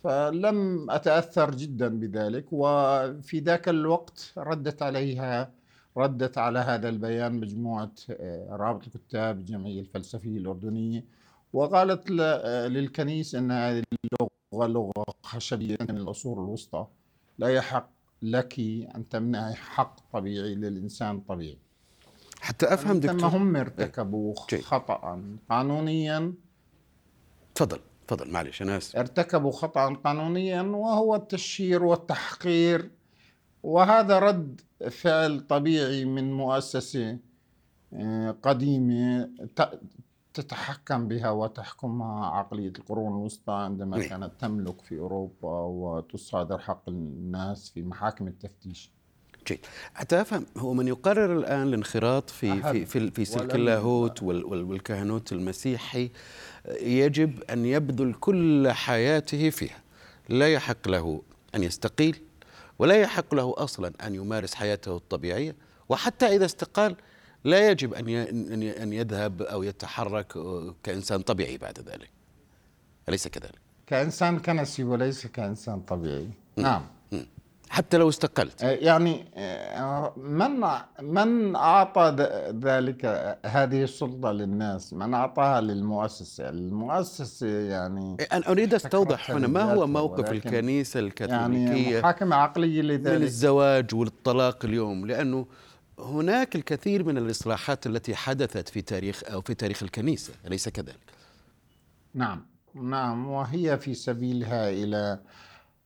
فلم 0.03 0.91
أتأثر 0.91 1.51
جدا 1.51 1.87
بذلك 1.87 2.45
وفي 2.51 3.39
ذاك 3.39 3.69
الوقت 3.69 4.33
ردت 4.37 4.81
عليها 4.81 5.51
ردت 5.97 6.37
على 6.37 6.59
هذا 6.59 6.89
البيان 6.89 7.33
مجموعة 7.39 7.91
آه، 8.09 8.47
رابط 8.55 8.83
الكتاب 8.95 9.39
الجمعية 9.39 9.79
الفلسفية 9.79 10.37
الأردنية 10.37 11.05
وقالت 11.53 12.11
للكنيس 12.71 13.35
أن 13.35 13.51
هذه 13.51 13.83
اللغة 14.03 14.67
لغة 14.67 15.05
خشبية 15.23 15.77
من 15.81 15.97
العصور 15.97 16.43
الوسطى 16.43 16.87
لا 17.37 17.47
يحق 17.47 17.89
لك 18.21 18.59
أن 18.95 19.09
تمنعي 19.09 19.53
حق 19.53 20.11
طبيعي 20.13 20.55
للإنسان 20.55 21.19
طبيعي 21.19 21.64
حتى 22.45 22.73
أفهم 22.73 22.99
دكتور. 22.99 23.29
هم 23.29 23.55
ارتكبوا 23.55 24.33
خطأ. 24.61 25.21
قانونيا؟ 25.49 26.33
تفضل 27.55 27.79
تفضل 28.07 28.31
معلش 28.31 28.61
أنا 28.61 28.77
آسف. 28.77 28.95
ارتكبوا 28.95 29.51
خطأ 29.51 29.93
قانونيا 29.93 30.61
وهو 30.61 31.15
التشهير 31.15 31.83
والتحقير. 31.83 32.91
وهذا 33.63 34.19
رد 34.19 34.61
فعل 34.91 35.39
طبيعي 35.47 36.05
من 36.05 36.33
مؤسسة 36.33 37.17
آه، 37.93 38.31
قديمة 38.43 39.29
تتحكم 40.33 41.07
بها 41.07 41.29
وتحكمها 41.29 42.25
عقلية 42.25 42.73
القرون 42.79 43.11
الوسطى 43.11 43.53
عندما 43.53 43.97
نعم. 43.97 44.09
كانت 44.09 44.31
تملك 44.39 44.81
في 44.81 44.99
أوروبا 44.99 45.49
وتصادر 45.61 46.57
حق 46.57 46.89
الناس 46.89 47.69
في 47.69 47.83
محاكم 47.83 48.27
التفتيش. 48.27 48.91
جيد. 49.47 49.59
حتى 49.93 50.21
افهم 50.21 50.45
هو 50.57 50.73
من 50.73 50.87
يقرر 50.87 51.37
الآن 51.39 51.67
الانخراط 51.67 52.29
في. 52.29 52.61
في 52.61 52.85
في, 52.85 53.11
في 53.11 53.25
سلك 53.25 53.55
اللاهوت 53.55 54.23
وال- 54.23 54.45
وال- 54.45 54.63
والكهنوت 54.63 55.31
المسيحي 55.31 56.09
يجب 56.81 57.43
أن 57.43 57.65
يبذل 57.65 58.13
كل 58.13 58.71
حياته 58.71 59.49
فيها. 59.49 59.77
لا 60.29 60.53
يحق 60.53 60.87
له 60.87 61.21
أن 61.55 61.63
يستقيل 61.63 62.21
ولا 62.79 62.95
يحق 62.95 63.35
له 63.35 63.53
أصلا 63.57 63.91
أن 64.07 64.15
يمارس 64.15 64.53
حياته 64.55 64.95
الطبيعية. 64.97 65.55
وحتى 65.89 66.25
إذا 66.35 66.45
استقال 66.45 66.95
لا 67.43 67.69
يجب 67.71 67.93
أن 67.93 68.09
أن 68.63 68.93
يذهب 68.93 69.41
أو 69.41 69.63
يتحرك 69.63 70.33
كإنسان 70.83 71.21
طبيعي 71.21 71.57
بعد 71.57 71.79
ذلك. 71.79 72.09
أليس 73.09 73.27
كذلك؟ 73.27 73.59
كإنسان 73.87 74.39
كنسي 74.39 74.83
وليس 74.83 75.27
كإنسان 75.27 75.79
طبيعي. 75.79 76.29
نعم. 76.57 76.85
حتى 77.69 77.97
لو 77.97 78.09
استقلت. 78.09 78.63
آه، 78.63 78.69
يعني 78.71 79.25
آه، 79.35 80.13
من 80.17 80.49
من 81.01 81.55
أعطى 81.55 82.15
ذ- 82.17 82.65
ذلك 82.65 83.05
هذه 83.45 83.83
السلطة 83.83 84.31
للناس؟ 84.31 84.93
من 84.93 85.13
أعطاها 85.13 85.61
للمؤسسة 85.61 86.49
المؤسسة 86.49 87.47
يعني 87.47 88.17
أنا 88.31 88.49
أريد 88.51 88.73
أستوضح 88.73 89.31
هنا 89.31 89.47
ما 89.47 89.73
هو 89.73 89.87
موقف 89.87 90.31
الكنيسة 90.31 90.97
يعني 90.97 91.07
الكاثوليكية 91.07 91.99
محاكمة 91.99 92.35
عقلية 92.35 92.81
من 92.81 92.87
لذلك 92.87 93.21
الزواج 93.21 93.95
والطلاق 93.95 94.65
اليوم؟ 94.65 95.05
لأنه 95.05 95.45
هناك 95.99 96.55
الكثير 96.55 97.03
من 97.03 97.17
الإصلاحات 97.17 97.87
التي 97.87 98.15
حدثت 98.15 98.69
في 98.69 98.81
تاريخ 98.81 99.21
أو 99.33 99.41
في 99.41 99.53
تاريخ 99.53 99.83
الكنيسة 99.83 100.33
أليس 100.47 100.69
كذلك؟ 100.69 100.99
نعم. 102.13 102.45
نعم. 102.73 103.27
وهي 103.27 103.77
في 103.77 103.93
سبيلها 103.93 104.69
إلى 104.69 104.97
آه، 104.97 105.19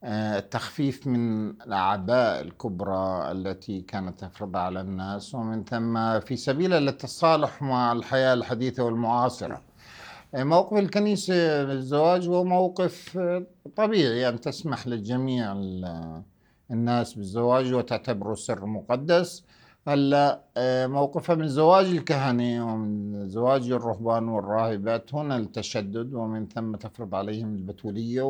التخفيف 0.04 1.06
من 1.06 1.48
الأعباء 1.50 2.40
الكبرى 2.40 3.32
التي 3.32 3.80
كانت 3.80 4.20
تفرض 4.20 4.56
على 4.56 4.80
الناس 4.80 5.34
ومن 5.34 5.64
ثم 5.64 6.20
في 6.20 6.36
سبيل 6.36 6.72
التصالح 6.72 7.62
مع 7.62 7.92
الحياة 7.92 8.34
الحديثة 8.34 8.82
والمعاصرة. 8.84 9.62
آه، 10.34 10.44
موقف 10.44 10.78
الكنيسة 10.78 11.62
للزواج 11.62 12.28
هو 12.28 12.44
موقف 12.44 13.18
آه، 13.18 13.46
طبيعي 13.76 14.28
أن 14.28 14.40
تسمح 14.40 14.86
لجميع 14.88 15.52
ال- 15.52 16.22
الناس 16.70 17.14
بالزواج 17.14 17.72
وتعتبره 17.74 18.34
سر 18.34 18.66
مقدس. 18.66 19.44
هلا 19.88 20.40
آه، 20.56 20.86
موقفها 20.86 21.34
من 21.36 21.48
زواج 21.48 21.86
الكهنة 21.86 22.72
ومن 22.74 23.28
زواج 23.28 23.70
الرهبان 23.70 24.28
والراهبات 24.28 25.14
هنا 25.14 25.36
التشدد 25.36 26.14
ومن 26.14 26.48
ثم 26.48 26.76
تفرض 26.76 27.14
عليهم 27.14 27.54
البتولية 27.54 28.22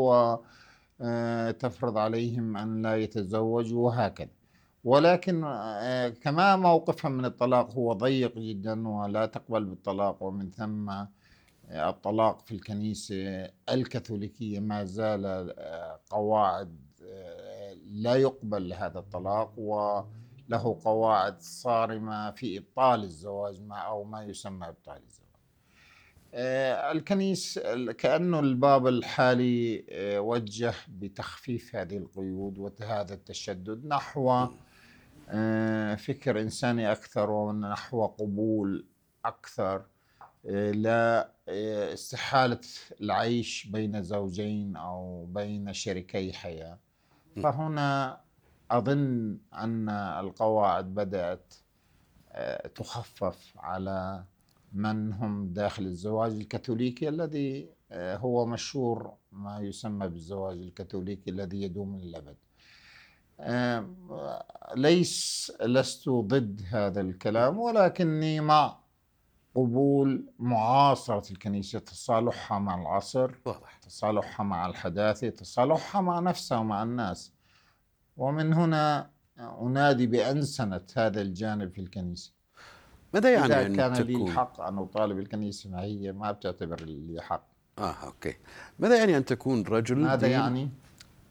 وتفرض 1.00 1.98
عليهم 1.98 2.56
أن 2.56 2.82
لا 2.82 2.96
يتزوجوا 2.96 3.86
وهكذا. 3.86 4.30
ولكن 4.84 5.44
آه، 5.44 6.08
كما 6.08 6.56
موقفها 6.56 7.08
من 7.08 7.24
الطلاق 7.24 7.70
هو 7.74 7.92
ضيق 7.92 8.38
جدا 8.38 8.88
ولا 8.88 9.26
تقبل 9.26 9.64
بالطلاق 9.64 10.22
ومن 10.22 10.50
ثم 10.50 10.90
آه، 10.90 11.08
الطلاق 11.90 12.40
في 12.40 12.54
الكنيسة 12.54 13.50
الكاثوليكية 13.68 14.60
ما 14.60 14.84
زال 14.84 15.26
آه، 15.58 16.00
قواعد 16.10 16.78
آه، 17.04 17.72
لا 17.84 18.14
يقبل 18.14 18.72
هذا 18.72 18.98
الطلاق 18.98 19.58
وله 19.58 20.78
قواعد 20.84 21.40
صارمة 21.40 22.30
في 22.30 22.58
إبطال 22.58 23.02
الزواج 23.02 23.62
ما 23.62 23.76
أو 23.76 24.04
ما 24.04 24.24
يسمى 24.24 24.68
إبطال 24.68 25.02
الزواج. 25.02 25.29
آه، 25.29 25.29
الكنيس 26.34 27.58
ال- 27.58 27.92
كأنه 27.92 28.40
الباب 28.40 28.86
الحالي 28.86 29.84
آه، 29.90 30.20
وجه 30.20 30.74
بتخفيف 30.88 31.76
هذه 31.76 31.96
القيود 31.96 32.58
وهذا 32.58 33.14
التشدد 33.14 33.86
نحو 33.86 34.46
آه، 35.28 35.94
فكر 35.94 36.40
إنساني 36.40 36.92
أكثر 36.92 37.30
ونحو 37.30 38.06
قبول 38.06 38.86
أكثر 39.24 39.84
آه، 40.46 40.70
لا 40.70 41.32
آه، 41.48 41.92
استحالة 41.94 42.60
العيش 43.00 43.66
بين 43.66 44.02
زوجين 44.02 44.76
أو 44.76 45.26
بين 45.26 45.72
شريكي 45.72 46.32
حياة. 46.32 46.78
فهنا 47.42 48.20
أظن 48.70 49.38
أن 49.54 49.88
القواعد 49.90 50.94
بدأت 50.94 51.54
آه، 52.32 52.66
تخفف 52.66 53.52
على 53.58 54.24
من 54.72 55.12
هم 55.12 55.52
داخل 55.52 55.82
الزواج 55.86 56.32
الكاثوليكي 56.32 57.08
الذي 57.08 57.70
آه، 57.92 58.16
هو 58.16 58.46
مشهور 58.46 59.14
ما 59.32 59.60
يسمى 59.60 60.08
بالزواج 60.08 60.58
الكاثوليكي 60.58 61.30
الذي 61.30 61.62
يدوم 61.62 61.96
للأبد 61.96 62.36
آه، 63.40 64.44
ليس 64.76 65.52
لست 65.60 66.08
ضد 66.08 66.62
هذا 66.70 67.00
الكلام 67.00 67.58
ولكني 67.58 68.40
مع 68.40 68.80
قبول 69.54 70.26
معاصرة 70.38 71.32
الكنيسة 71.32 71.78
تصالحها 71.78 72.58
مع 72.58 72.82
العصر 72.82 73.34
واضح. 73.46 73.76
تصالحها 73.76 74.44
مع 74.44 74.66
الحداثة 74.66 75.28
تصالحها 75.28 76.00
مع 76.00 76.20
نفسها 76.20 76.58
ومع 76.58 76.82
الناس. 76.82 77.32
ومن 78.16 78.52
هنا 78.52 79.10
أنادي 79.38 80.06
بأنسنة 80.06 80.86
هذا 80.96 81.20
الجانب 81.22 81.72
في 81.72 81.80
الكنيسة. 81.80 82.32
ماذا 83.14 83.32
يعني 83.32 83.46
إذا 83.46 83.66
أن 83.66 83.76
كان 83.76 83.92
لي 83.92 84.14
تكون؟ 84.14 84.28
الحق 84.28 84.60
أن 84.60 84.78
أطالب 84.78 85.18
الكنيسة 85.18 85.70
ما 85.70 85.82
هي؟ 85.82 86.12
ما 86.12 86.32
بتعتبر 86.32 86.80
لي 86.84 87.22
حق. 87.22 87.44
آه 87.78 87.94
أوكي. 88.06 88.34
ماذا 88.78 88.96
يعني 88.96 89.16
أن 89.16 89.24
تكون 89.24 89.62
رجل 89.62 89.96
ماذا 89.96 90.16
دين؟ 90.16 90.30
يعني؟ 90.30 90.68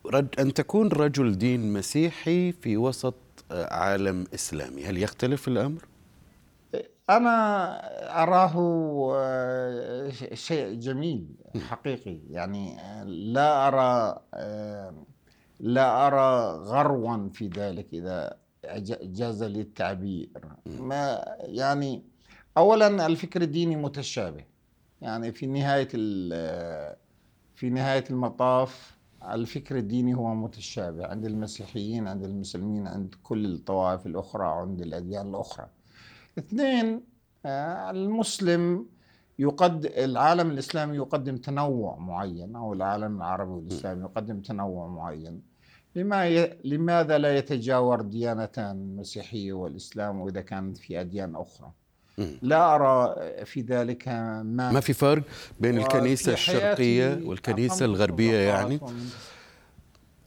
رج... 0.05 0.27
أن 0.39 0.53
تكون 0.53 0.87
رجل 0.87 1.37
دين 1.37 1.73
مسيحي 1.73 2.51
في 2.51 2.77
وسط 2.77 3.15
آه، 3.51 3.73
عالم 3.73 4.25
إسلامي. 4.33 4.85
هل 4.85 4.97
يختلف 4.97 5.47
الأمر؟ 5.47 5.85
أنا 7.09 8.23
أراه 8.23 8.53
آه، 9.15 10.09
شيء 10.33 10.79
جميل 10.79 11.27
حقيقي. 11.69 12.19
يعني 12.29 12.79
آه، 12.79 13.03
لا 13.03 13.67
أرى 13.67 14.21
آه، 14.33 14.93
لا 15.59 16.07
أرى 16.07 16.57
غروا 16.63 17.29
في 17.33 17.47
ذلك 17.47 17.87
إذا 17.93 18.37
جاز 19.03 19.43
لي 19.43 19.61
التعبير 19.61 20.29
ما 20.65 21.25
يعني 21.39 22.03
أولا 22.57 23.05
الفكر 23.05 23.41
الديني 23.41 23.75
متشابه. 23.75 24.43
يعني 25.01 25.31
في 25.31 25.45
نهاية 25.47 25.87
ال- 25.93 26.95
في 27.55 27.69
نهاية 27.69 28.03
المطاف 28.09 28.97
الفكر 29.31 29.77
الديني 29.77 30.13
هو 30.13 30.35
متشابه 30.35 31.07
عند 31.07 31.25
المسيحيين 31.25 32.07
عند 32.07 32.23
المسلمين 32.23 32.87
عند 32.87 33.15
كل 33.23 33.45
الطوائف 33.45 34.05
الأخرى 34.05 34.47
عند 34.47 34.81
الأديان 34.81 35.29
الأخرى. 35.29 35.67
اثنين 36.39 37.01
آه، 37.45 37.91
المسلم 37.91 38.85
يقد 39.39 39.85
العالم 39.85 40.51
الإسلامي 40.51 40.95
يقدم 40.95 41.37
تنوع 41.37 41.97
معين 41.97 42.55
أو 42.55 42.73
العالم 42.73 43.17
العربي 43.17 43.51
والإسلامي 43.51 44.01
يقدم 44.01 44.39
تنوع 44.41 44.87
معين. 44.87 45.41
لما 45.95 46.27
ي... 46.27 46.57
لماذا 46.63 47.17
لا 47.17 47.37
يتجاور 47.37 48.01
ديانتان 48.01 48.71
المسيحية 48.71 49.53
والإسلام 49.53 50.21
وإذا 50.21 50.41
كانت 50.41 50.77
في 50.77 51.01
أديان 51.01 51.35
أخرى. 51.35 51.71
لا 52.41 52.75
أرى 52.75 53.15
في 53.45 53.61
ذلك 53.61 54.07
ما 54.07 54.71
ما 54.71 54.79
في 54.79 54.93
فرق 54.93 55.23
بين 55.59 55.77
الشرقية 56.33 57.19
والكنيسة 57.23 57.73
أقمت 57.75 57.81
الغربية 57.81 58.37
يعني 58.37 58.79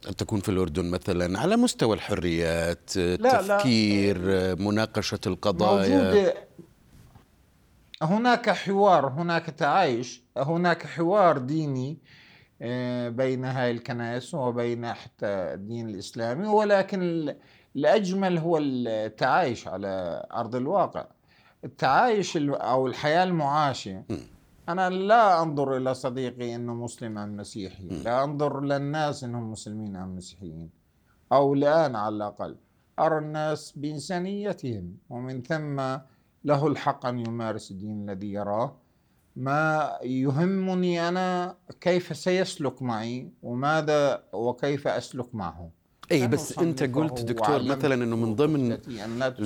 أن 0.09 0.17
تكون 0.17 0.41
في 0.41 0.49
الأردن 0.49 0.91
مثلا 0.91 1.39
على 1.39 1.57
مستوى 1.57 1.95
الحريات 1.97 2.97
لا، 2.97 3.17
لا. 3.17 3.57
تفكير 3.57 4.19
مناقشة 4.57 5.21
القضايا 5.27 6.05
موجودة 6.05 6.35
هناك 8.03 8.51
حوار 8.51 9.09
هناك 9.09 9.47
تعايش 9.47 10.23
هناك 10.37 10.87
حوار 10.87 11.39
ديني 11.39 11.99
بين 13.09 13.45
هاي 13.45 13.71
الكنائس 13.71 14.35
وبين 14.35 14.93
حتى 14.93 15.27
الدين 15.27 15.89
الإسلامي 15.89 16.49
ولكن 16.49 17.03
ال- 17.03 17.37
الأجمل 17.77 18.39
هو 18.39 18.59
التعايش 18.59 19.69
على 19.69 20.27
أرض 20.33 20.55
الواقع. 20.57 21.07
التعايش 21.65 22.37
ال- 22.37 22.55
أو 22.55 22.87
الحياة 22.87 23.25
المعاشة 23.25 24.05
أنا 24.69 24.91
لا 24.91 25.43
أنظر 25.43 25.77
إلى 25.77 25.95
صديقي 25.95 26.55
أنه 26.55 26.75
مسلم 26.75 27.19
أم 27.19 27.37
مسيحي. 27.37 27.89
لا 27.89 28.25
أنظر 28.25 28.61
للناس 28.61 29.25
أنهم 29.25 29.51
مسلمين 29.51 29.97
أم 29.97 30.17
مسيحيين. 30.17 30.71
أو 31.33 31.55
الآن 31.55 31.97
على 31.97 32.17
الأقل. 32.17 32.57
أرى 32.99 33.19
الناس 33.19 33.73
بإنسانيتهم. 33.77 34.97
ومن 35.11 35.43
ثم 35.43 35.77
له 36.45 36.67
الحق 36.67 37.07
أن 37.07 37.19
يمارس 37.19 37.71
الدين 37.71 38.11
الذي 38.11 38.33
يراه. 38.33 38.77
ما 39.37 39.93
يهمني 40.03 41.09
أنا 41.09 41.57
كيف 41.81 42.17
سيسلك 42.17 42.83
معي 42.83 43.29
وماذا 43.43 44.23
وكيف 44.33 44.89
أسلك 44.89 45.35
معه 45.35 45.71
أي 46.13 46.29
بس 46.29 46.59
أنت 46.59 46.83
قلت 46.83 47.21
دكتور 47.21 47.63
مثلا 47.63 47.95
إنه 47.95 48.17
من 48.17 48.35
ضمن 48.35 48.79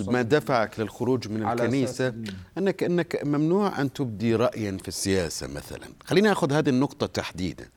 ما 0.07 0.23
دفعك 0.23 0.81
للخروج 0.81 1.29
من 1.29 1.49
الكنيسة 1.49 2.15
أنك 2.59 2.83
أنك 2.83 3.25
ممنوع 3.25 3.81
أن 3.81 3.93
تبدي 3.93 4.37
رايا 4.37 4.79
في 4.83 4.89
السياسة 4.89 5.47
مثلا 5.47 5.89
خليني 6.05 6.33
آخذ 6.33 6.53
هذه 6.53 6.69
النقطة 6.69 7.07
تحديدا 7.07 7.69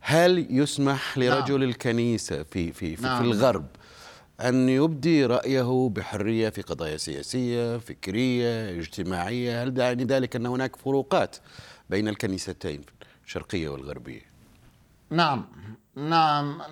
هل 0.00 0.46
يسمح 0.50 1.18
لرجل 1.18 1.60
نعم. 1.60 1.68
الكنيسة 1.68 2.42
في 2.42 2.72
في 2.72 2.96
في, 2.96 3.02
نعم. 3.02 3.22
في 3.22 3.24
الغرب 3.24 3.66
أن 4.40 4.68
يبدي 4.68 5.26
رأيه 5.26 5.88
بحرية 5.88 6.48
في 6.48 6.62
قضايا 6.62 6.96
سياسية 6.96 7.78
فكرية 7.78 8.78
اجتماعية. 8.78 9.62
هل 9.62 9.78
يعني 9.78 10.04
ذلك 10.04 10.36
أن 10.36 10.46
هناك 10.46 10.76
فروقات 10.76 11.36
بين 11.90 12.08
الكنيستين 12.08 12.80
الشرقية 13.26 13.68
والغربية؟ 13.68 14.22
نعم. 15.10 15.46
نعم. 15.96 16.62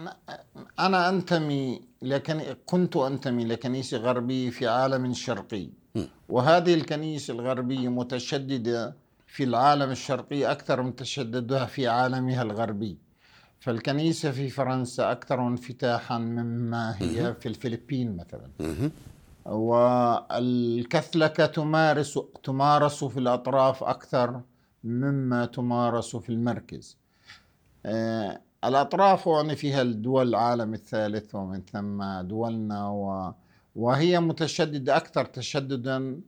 أنا 0.78 1.09
أنتمي 1.09 1.83
لكن 2.02 2.42
كنت 2.66 2.96
أنتمي 2.96 3.44
لكنيسة 3.44 3.96
غربية 3.98 4.50
في 4.50 4.66
عالم 4.66 5.12
شرقي. 5.12 5.68
وهذه 6.28 6.74
الكنيسة 6.74 7.35
الغربية 7.35 7.88
متشددة 7.88 8.94
في 9.26 9.44
العالم 9.44 9.90
الشرقي 9.90 10.50
أكثر 10.52 10.83
من 10.83 10.96
تشددها 10.96 11.66
في 11.66 11.88
عالمها 11.88 12.42
الغربي. 12.42 12.96
فالكنيسة 13.61 14.31
في 14.31 14.49
فرنسا 14.49 15.12
أكثر 15.12 15.49
انفتاحا 15.49 16.18
مما 16.18 16.94
هي 17.03 17.35
في 17.35 17.49
الفلبين 17.49 18.16
مثلا. 18.16 18.51
والكثلكة 19.47 21.47
تمارس 21.47 22.18
تمارس 22.44 23.05
في 23.05 23.18
الأطراف 23.18 23.85
أكثر 23.85 24.40
مما 24.85 25.47
تمارس 25.47 26.16
في 26.16 26.31
المركز. 26.31 26.97
آه، 27.87 28.40
الأطراف 28.64 29.27
يعني 29.27 29.57
فيها 29.57 29.83
الدول 29.83 30.29
العالم 30.29 30.75
الثالث 30.75 31.35
ومن 31.35 31.62
ثم 31.73 32.21
دولنا 32.21 32.88
و 32.88 33.33
وهي 33.77 34.21
متشددة 34.21 34.97
أكثر 34.97 35.25
تشددا 35.25 36.21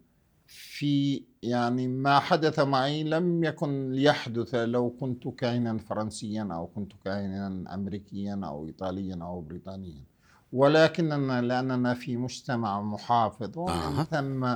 في 0.47 1.23
يعني 1.43 1.89
ما 1.89 2.19
حدث 2.19 2.59
معي 2.59 3.05
لم 3.05 3.45
يكن 3.45 3.93
ليحدث 3.93 4.55
لو 4.55 4.91
كنت 5.01 5.29
كائنا 5.29 5.79
فرنسيا 5.79 6.49
أو 6.53 6.67
كنت 6.67 6.93
كائنا 7.05 7.65
أمريكيا 7.75 8.41
أو 8.45 8.67
إيطاليا 8.67 9.19
أو 9.23 9.41
بريطانيا. 9.41 10.03
ولكننا 10.53 11.41
لأننا 11.43 11.95
في 11.95 12.17
مجتمع 12.17 12.83
محافظ 12.83 13.59
ومن 13.59 13.71
آه. 13.71 14.03
ثم 14.03 14.55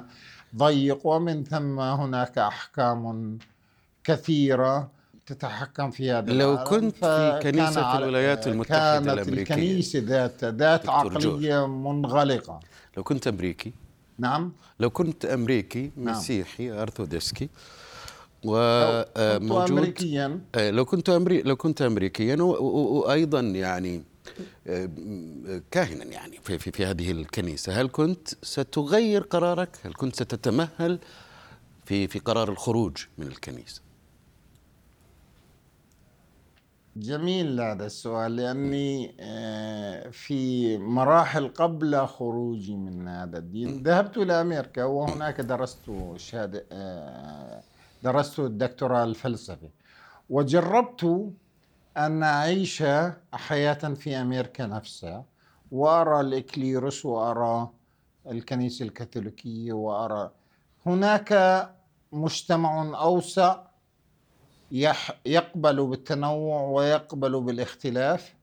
ضيق 0.57 1.07
ومن 1.07 1.44
ثم 1.44 1.81
هناك 1.81 2.38
أحكام 2.38 3.38
كثيرة 4.05 4.90
تتحكم 5.27 5.90
في 5.90 6.11
هذا 6.11 6.33
لو 6.33 6.64
كنت 6.64 6.94
في 7.05 7.40
كنيسة 7.42 7.92
في 7.92 7.99
الولايات 7.99 8.47
المتحدة 8.47 8.79
كانت 8.94 9.09
الأمريكية. 9.09 9.55
الكنيسة 9.55 9.99
ذات 9.99 10.44
ذات 10.44 10.88
عقلية 10.88 11.66
منغلقة. 11.66 12.61
لو 12.97 13.03
كنت 13.03 13.27
أمريكي 13.27 13.73
نعم. 14.18 14.53
لو 14.81 14.90
كنت 14.90 15.24
أمريكي 15.24 15.90
نعم. 15.96 16.16
مسيحي 16.16 16.70
أرثوذكسي 16.70 17.48
وموجود 18.44 19.70
أمريكيا. 19.70 20.40
آه، 20.55 20.70
لو 20.70 20.85
كنت 20.85 21.09
أمري 21.09 21.42
لو 21.42 21.57
كنت 21.57 21.83
أمريكيا 21.83 22.37
وأيضا 22.42 23.40
يعني 23.40 24.03
آه، 24.66 24.90
كاهنا 25.70 26.05
يعني 26.05 26.38
في, 26.44 26.59
في, 26.59 26.70
في 26.70 26.87
هذه 26.87 27.11
الكنيسة. 27.11 27.81
هل 27.81 27.88
كنت 27.92 28.29
ستغير 28.42 29.22
قرارك؟ 29.22 29.79
هل 29.85 29.92
كنت 29.94 30.14
ستتمهل 30.14 30.98
في 31.85 32.09
في 32.09 32.18
قرار 32.18 32.48
الخروج 32.48 32.96
من 33.18 33.27
الكنيسة؟ 33.27 33.81
جميل 36.96 37.61
هذا 37.61 37.87
السؤال 37.87 38.37
لأني 38.37 39.16
آه، 39.20 40.09
في 40.11 40.78
مراحل 40.78 41.48
قبل 41.48 42.07
خروجي 42.07 42.76
من 42.76 43.09
هذا 43.09 43.38
الدين 43.38 43.83
ذهبت 43.83 44.16
إلى 44.16 44.40
أمريكا 44.40 44.85
وهناك 44.85 45.40
درست 45.40 45.90
شهادة 46.16 46.66
آه، 46.72 47.62
درست 48.02 48.38
الدكتوراه 48.38 49.04
الفلسفة 49.04 49.70
وجربت 50.30 51.33
أن 51.96 52.22
أعيش 52.22 52.83
حياة 53.33 53.94
في 53.94 54.16
أمريكا 54.16 54.66
نفسها 54.66 55.24
وأرى 55.72 56.20
الإكليروس 56.20 57.07
وأرى 57.07 57.70
الكنيسة 58.26 58.85
الكاثوليكية 58.85 59.72
وأرى 59.72 60.30
هناك 60.87 61.33
مجتمع 62.12 63.00
أوسع 63.02 63.63
يقبل 65.27 65.87
بالتنوع 65.87 66.61
ويقبل 66.62 67.40
بالاختلاف. 67.40 68.35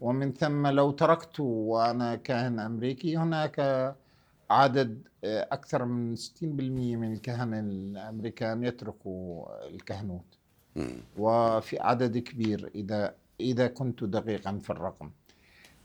ومن 0.00 0.32
ثم 0.32 0.66
لو 0.66 0.90
تركت 0.90 1.40
وأنا 1.40 2.16
كاهن 2.16 2.58
أمريكي 2.60 3.16
هناك 3.16 3.60
عدد 4.50 5.08
آه، 5.24 5.48
أكثر 5.52 5.84
من 5.84 6.16
60% 6.16 6.96
من 6.96 7.12
الكهنة 7.12 7.60
الأمريكان 7.60 8.64
يتركوا 8.64 9.46
الكهنوت. 9.68 10.38
وفي 11.18 11.80
عدد 11.80 12.18
كبير 12.18 12.70
إذا 12.74 13.14
إذا 13.40 13.66
كنت 13.66 14.04
دقيقا 14.04 14.58
في 14.58 14.70
الرقم. 14.70 15.10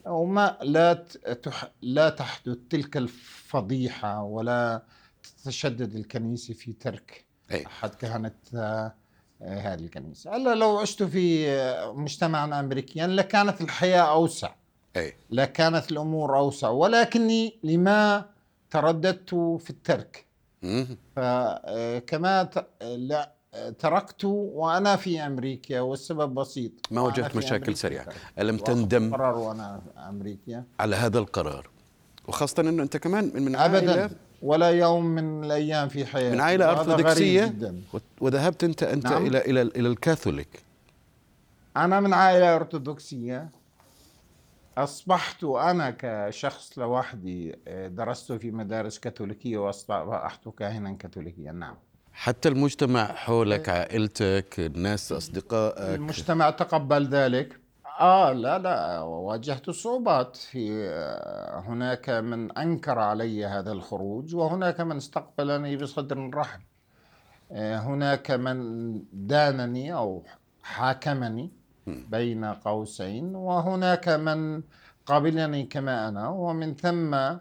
وما 0.06 0.58
لا 0.62 0.94
تح 1.44 1.72
لا 1.82 2.10
تحدث 2.10 2.58
تلك 2.70 2.98
الفضيحة 2.98 4.24
ولا 4.24 4.84
تتشدد 5.24 5.96
الكنيسة 5.96 6.54
في 6.54 6.74
ترك 6.74 7.26
أي. 7.52 7.66
أحد 7.66 7.96
كهنة 7.96 8.32
هذه 9.42 9.80
الكنيسة 9.80 10.36
ألا 10.36 10.56
لو 10.56 10.78
عشت 10.78 11.04
في 11.04 11.48
مجتمع 11.96 12.60
أمريكيا 12.60 13.08
لكانت 13.08 13.62
الحياة 13.62 14.02
أوسع. 14.02 14.50
أي. 14.98 15.14
لكانت 15.30 15.92
الأمور 15.92 16.38
أوسع. 16.38 16.70
ولكني 16.70 17.60
لما 17.64 18.26
ترددت 18.70 19.30
في 19.36 19.70
الترك. 19.70 20.26
فكما 21.16 22.50
لا 22.82 23.32
تركت 23.80 24.26
وأنا 24.26 24.96
في 24.96 25.20
أمريكا 25.20 25.80
والسبب 25.82 26.34
بسيط. 26.34 26.72
ما 26.92 27.02
وجدت 27.02 27.36
مشاكل 27.36 27.78
سريعة. 27.78 28.08
ألم 28.40 28.58
تندم 28.58 29.14
قرار 29.14 29.38
وأنا 29.38 29.82
في 29.86 30.00
أمريكا. 30.10 30.64
على 30.80 30.96
هذا 30.96 31.20
القرار؟ 31.20 31.70
وخاصة 32.28 32.62
أنه 32.62 32.84
أنت 32.84 32.98
كمان 32.98 33.32
من 33.36 33.56
أبدا. 33.56 34.10
ولا 34.42 34.70
يوم 34.70 35.06
من 35.06 35.44
الأيام 35.44 35.90
في 35.90 36.06
حياتي. 36.06 36.36
من 36.36 36.42
عائلة 36.42 36.72
ارثوذكسيه 36.72 37.56
وذهبت 38.22 38.64
أنت 38.64 38.84
أنت 38.84 39.08
نعم. 39.08 39.26
إلى 39.26 39.40
إلى 39.42 39.62
إلى 39.62 39.88
الكاثوليك. 39.88 40.64
أنا 41.78 42.00
من 42.00 42.14
عائلة 42.14 42.56
أرثوذكسية. 42.56 43.50
أصبحت 44.78 45.44
أنا 45.44 45.96
كشخص 46.00 46.80
لوحدي 46.80 47.56
آه، 47.68 47.88
درست 47.88 48.32
في 48.32 48.52
مدارس 48.52 49.00
كاثوليكية 49.00 49.58
وأصبحت 49.58 50.50
كاهنا 50.50 50.92
كاثوليكيا. 50.92 51.52
نعم. 51.52 51.76
حتى 52.14 52.50
المجتمع 52.50 53.06
حولك 53.06 53.70
عائلتك 53.70 54.56
الناس 54.60 55.12
أصدقائك. 55.12 56.00
المجتمع 56.00 56.50
تقبل 56.50 57.08
ذلك. 57.08 57.61
آه 58.00 58.34
لا 58.34 58.60
لا 58.60 59.00
واجهت 59.02 59.70
صعوبات. 59.70 60.36
في 60.36 60.90
آه، 60.90 61.60
هناك 61.60 62.10
من 62.10 62.52
أنكر 62.58 63.00
علي 63.00 63.46
هذا 63.46 63.72
الخروج 63.72 64.36
وهناك 64.36 64.82
من 64.82 64.98
استقبلني 64.98 65.78
بصدر 65.78 66.30
رحب. 66.34 66.62
آه، 67.52 67.78
هناك 67.78 68.32
من 68.32 69.04
دانني 69.14 69.94
أو 69.94 70.24
حاكمني 70.64 71.52
بين 71.88 72.46
قوسين 72.46 73.36
وهناك 73.36 74.10
من 74.10 74.64
قبلني 75.06 75.64
كما 75.64 76.08
أنا. 76.08 76.30
ومن 76.30 76.76
ثم 76.76 77.38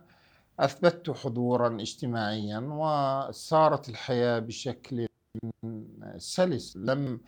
أثبتت 0.61 1.11
حضورا 1.11 1.81
اجتماعيا 1.81 2.59
وصارت 2.59 3.89
الحياة 3.89 4.39
بشكل 4.39 5.07
سلس. 6.17 6.77
لم 6.77 7.21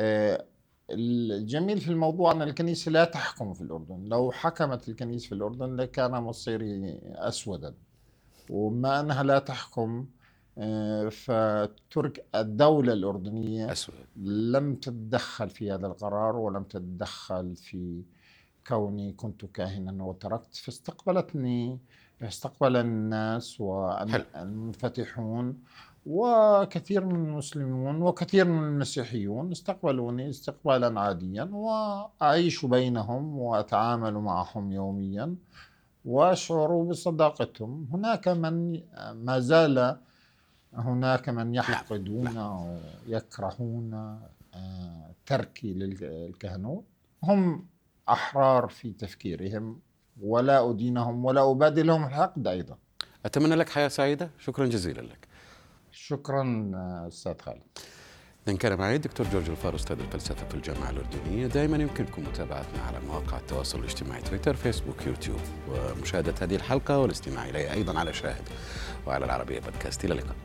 آه، 0.00 0.44
الجميل 0.90 1.80
في 1.80 1.88
الموضوع 1.90 2.32
أن 2.32 2.42
الكنيسة 2.42 2.90
لا 2.90 3.04
تحكم 3.04 3.54
في 3.54 3.62
الأردن 3.62 4.04
لو 4.04 4.32
حكمت 4.32 4.88
الكنيسة 4.88 5.28
في 5.28 5.34
الأردن 5.34 5.76
لكان 5.76 6.10
مصيري 6.10 7.00
أسودا 7.04 7.74
وما 8.50 9.00
أنها 9.00 9.22
لا 9.22 9.38
تحكم 9.38 10.06
آه، 10.58 11.08
فترك 11.08 12.26
الدولة 12.34 12.92
الأردنية 12.92 13.72
أسود. 13.72 13.94
لم 14.16 14.74
تتدخل 14.74 15.50
في 15.50 15.72
هذا 15.72 15.86
القرار 15.86 16.36
ولم 16.36 16.62
تتدخل 16.62 17.56
في 17.56 18.02
كوني 18.66 19.12
كنت 19.12 19.44
كاهنا 19.44 20.04
وتركت 20.04 20.54
فاستقبلتني 20.56 21.78
استقبل 22.22 22.76
الناس 22.76 23.60
والمنفتحون 23.60 25.58
وكثير 26.06 27.04
من 27.04 27.14
المسلمون 27.14 28.02
وكثير 28.02 28.44
من 28.44 28.64
المسيحيون 28.64 29.50
استقبلوني 29.52 30.30
استقبالا 30.30 31.00
عاديا 31.00 31.44
وأعيش 31.52 32.64
بينهم 32.66 33.38
وأتعامل 33.38 34.14
معهم 34.14 34.72
يوميا 34.72 35.34
وأشعر 36.04 36.82
بصداقتهم. 36.82 37.88
هناك 37.92 38.28
من 38.28 38.80
ما 39.14 39.38
زال 39.38 39.96
هناك 40.74 41.28
من 41.28 41.54
يحقدون 41.54 42.36
أو 42.36 42.76
يكرهون 43.06 43.94
آه، 44.54 45.10
تركي 45.26 45.72
للكهنوت. 45.72 46.84
هم 47.22 47.66
أحرار 48.08 48.68
في 48.68 48.92
تفكيرهم 48.92 49.80
ولا 50.22 50.70
أدينهم 50.70 51.24
ولا 51.24 51.50
أبادي 51.50 51.82
لهم 51.82 52.04
الحقد 52.04 52.46
أيضا 52.46 52.76
أتمنى 53.24 53.54
لك 53.54 53.68
حياة 53.68 53.88
سعيدة. 53.88 54.30
شكرا 54.38 54.66
جزيلا 54.66 55.00
لك. 55.00 55.25
شكرا 56.08 56.70
أستاذ 57.08 57.38
خالد. 57.40 57.62
إذن 58.48 58.56
كان 58.56 58.78
معي 58.78 58.96
الدكتور 58.96 59.26
جورج 59.26 59.50
الفار 59.50 59.74
أستاذ 59.74 60.00
الفلسفة 60.00 60.48
في 60.48 60.54
الجامعة 60.54 60.90
الأردنية. 60.90 61.46
دائما 61.46 61.76
يمكنكم 61.76 62.22
متابعتنا 62.22 62.82
على 62.82 63.00
مواقع 63.00 63.38
التواصل 63.38 63.78
الاجتماعي 63.78 64.22
تويتر 64.22 64.54
فيسبوك 64.54 65.06
يوتيوب. 65.06 65.40
ومشاهدة 65.68 66.34
هذه 66.40 66.54
الحلقة 66.54 66.98
والاستماع 66.98 67.48
إليها 67.48 67.72
أيضا 67.72 67.98
على 67.98 68.12
شاهد. 68.12 68.48
وعلى 69.06 69.24
العربية 69.24 69.60
بودكاست. 69.60 70.04
إلى 70.04 70.14
اللقاء. 70.14 70.36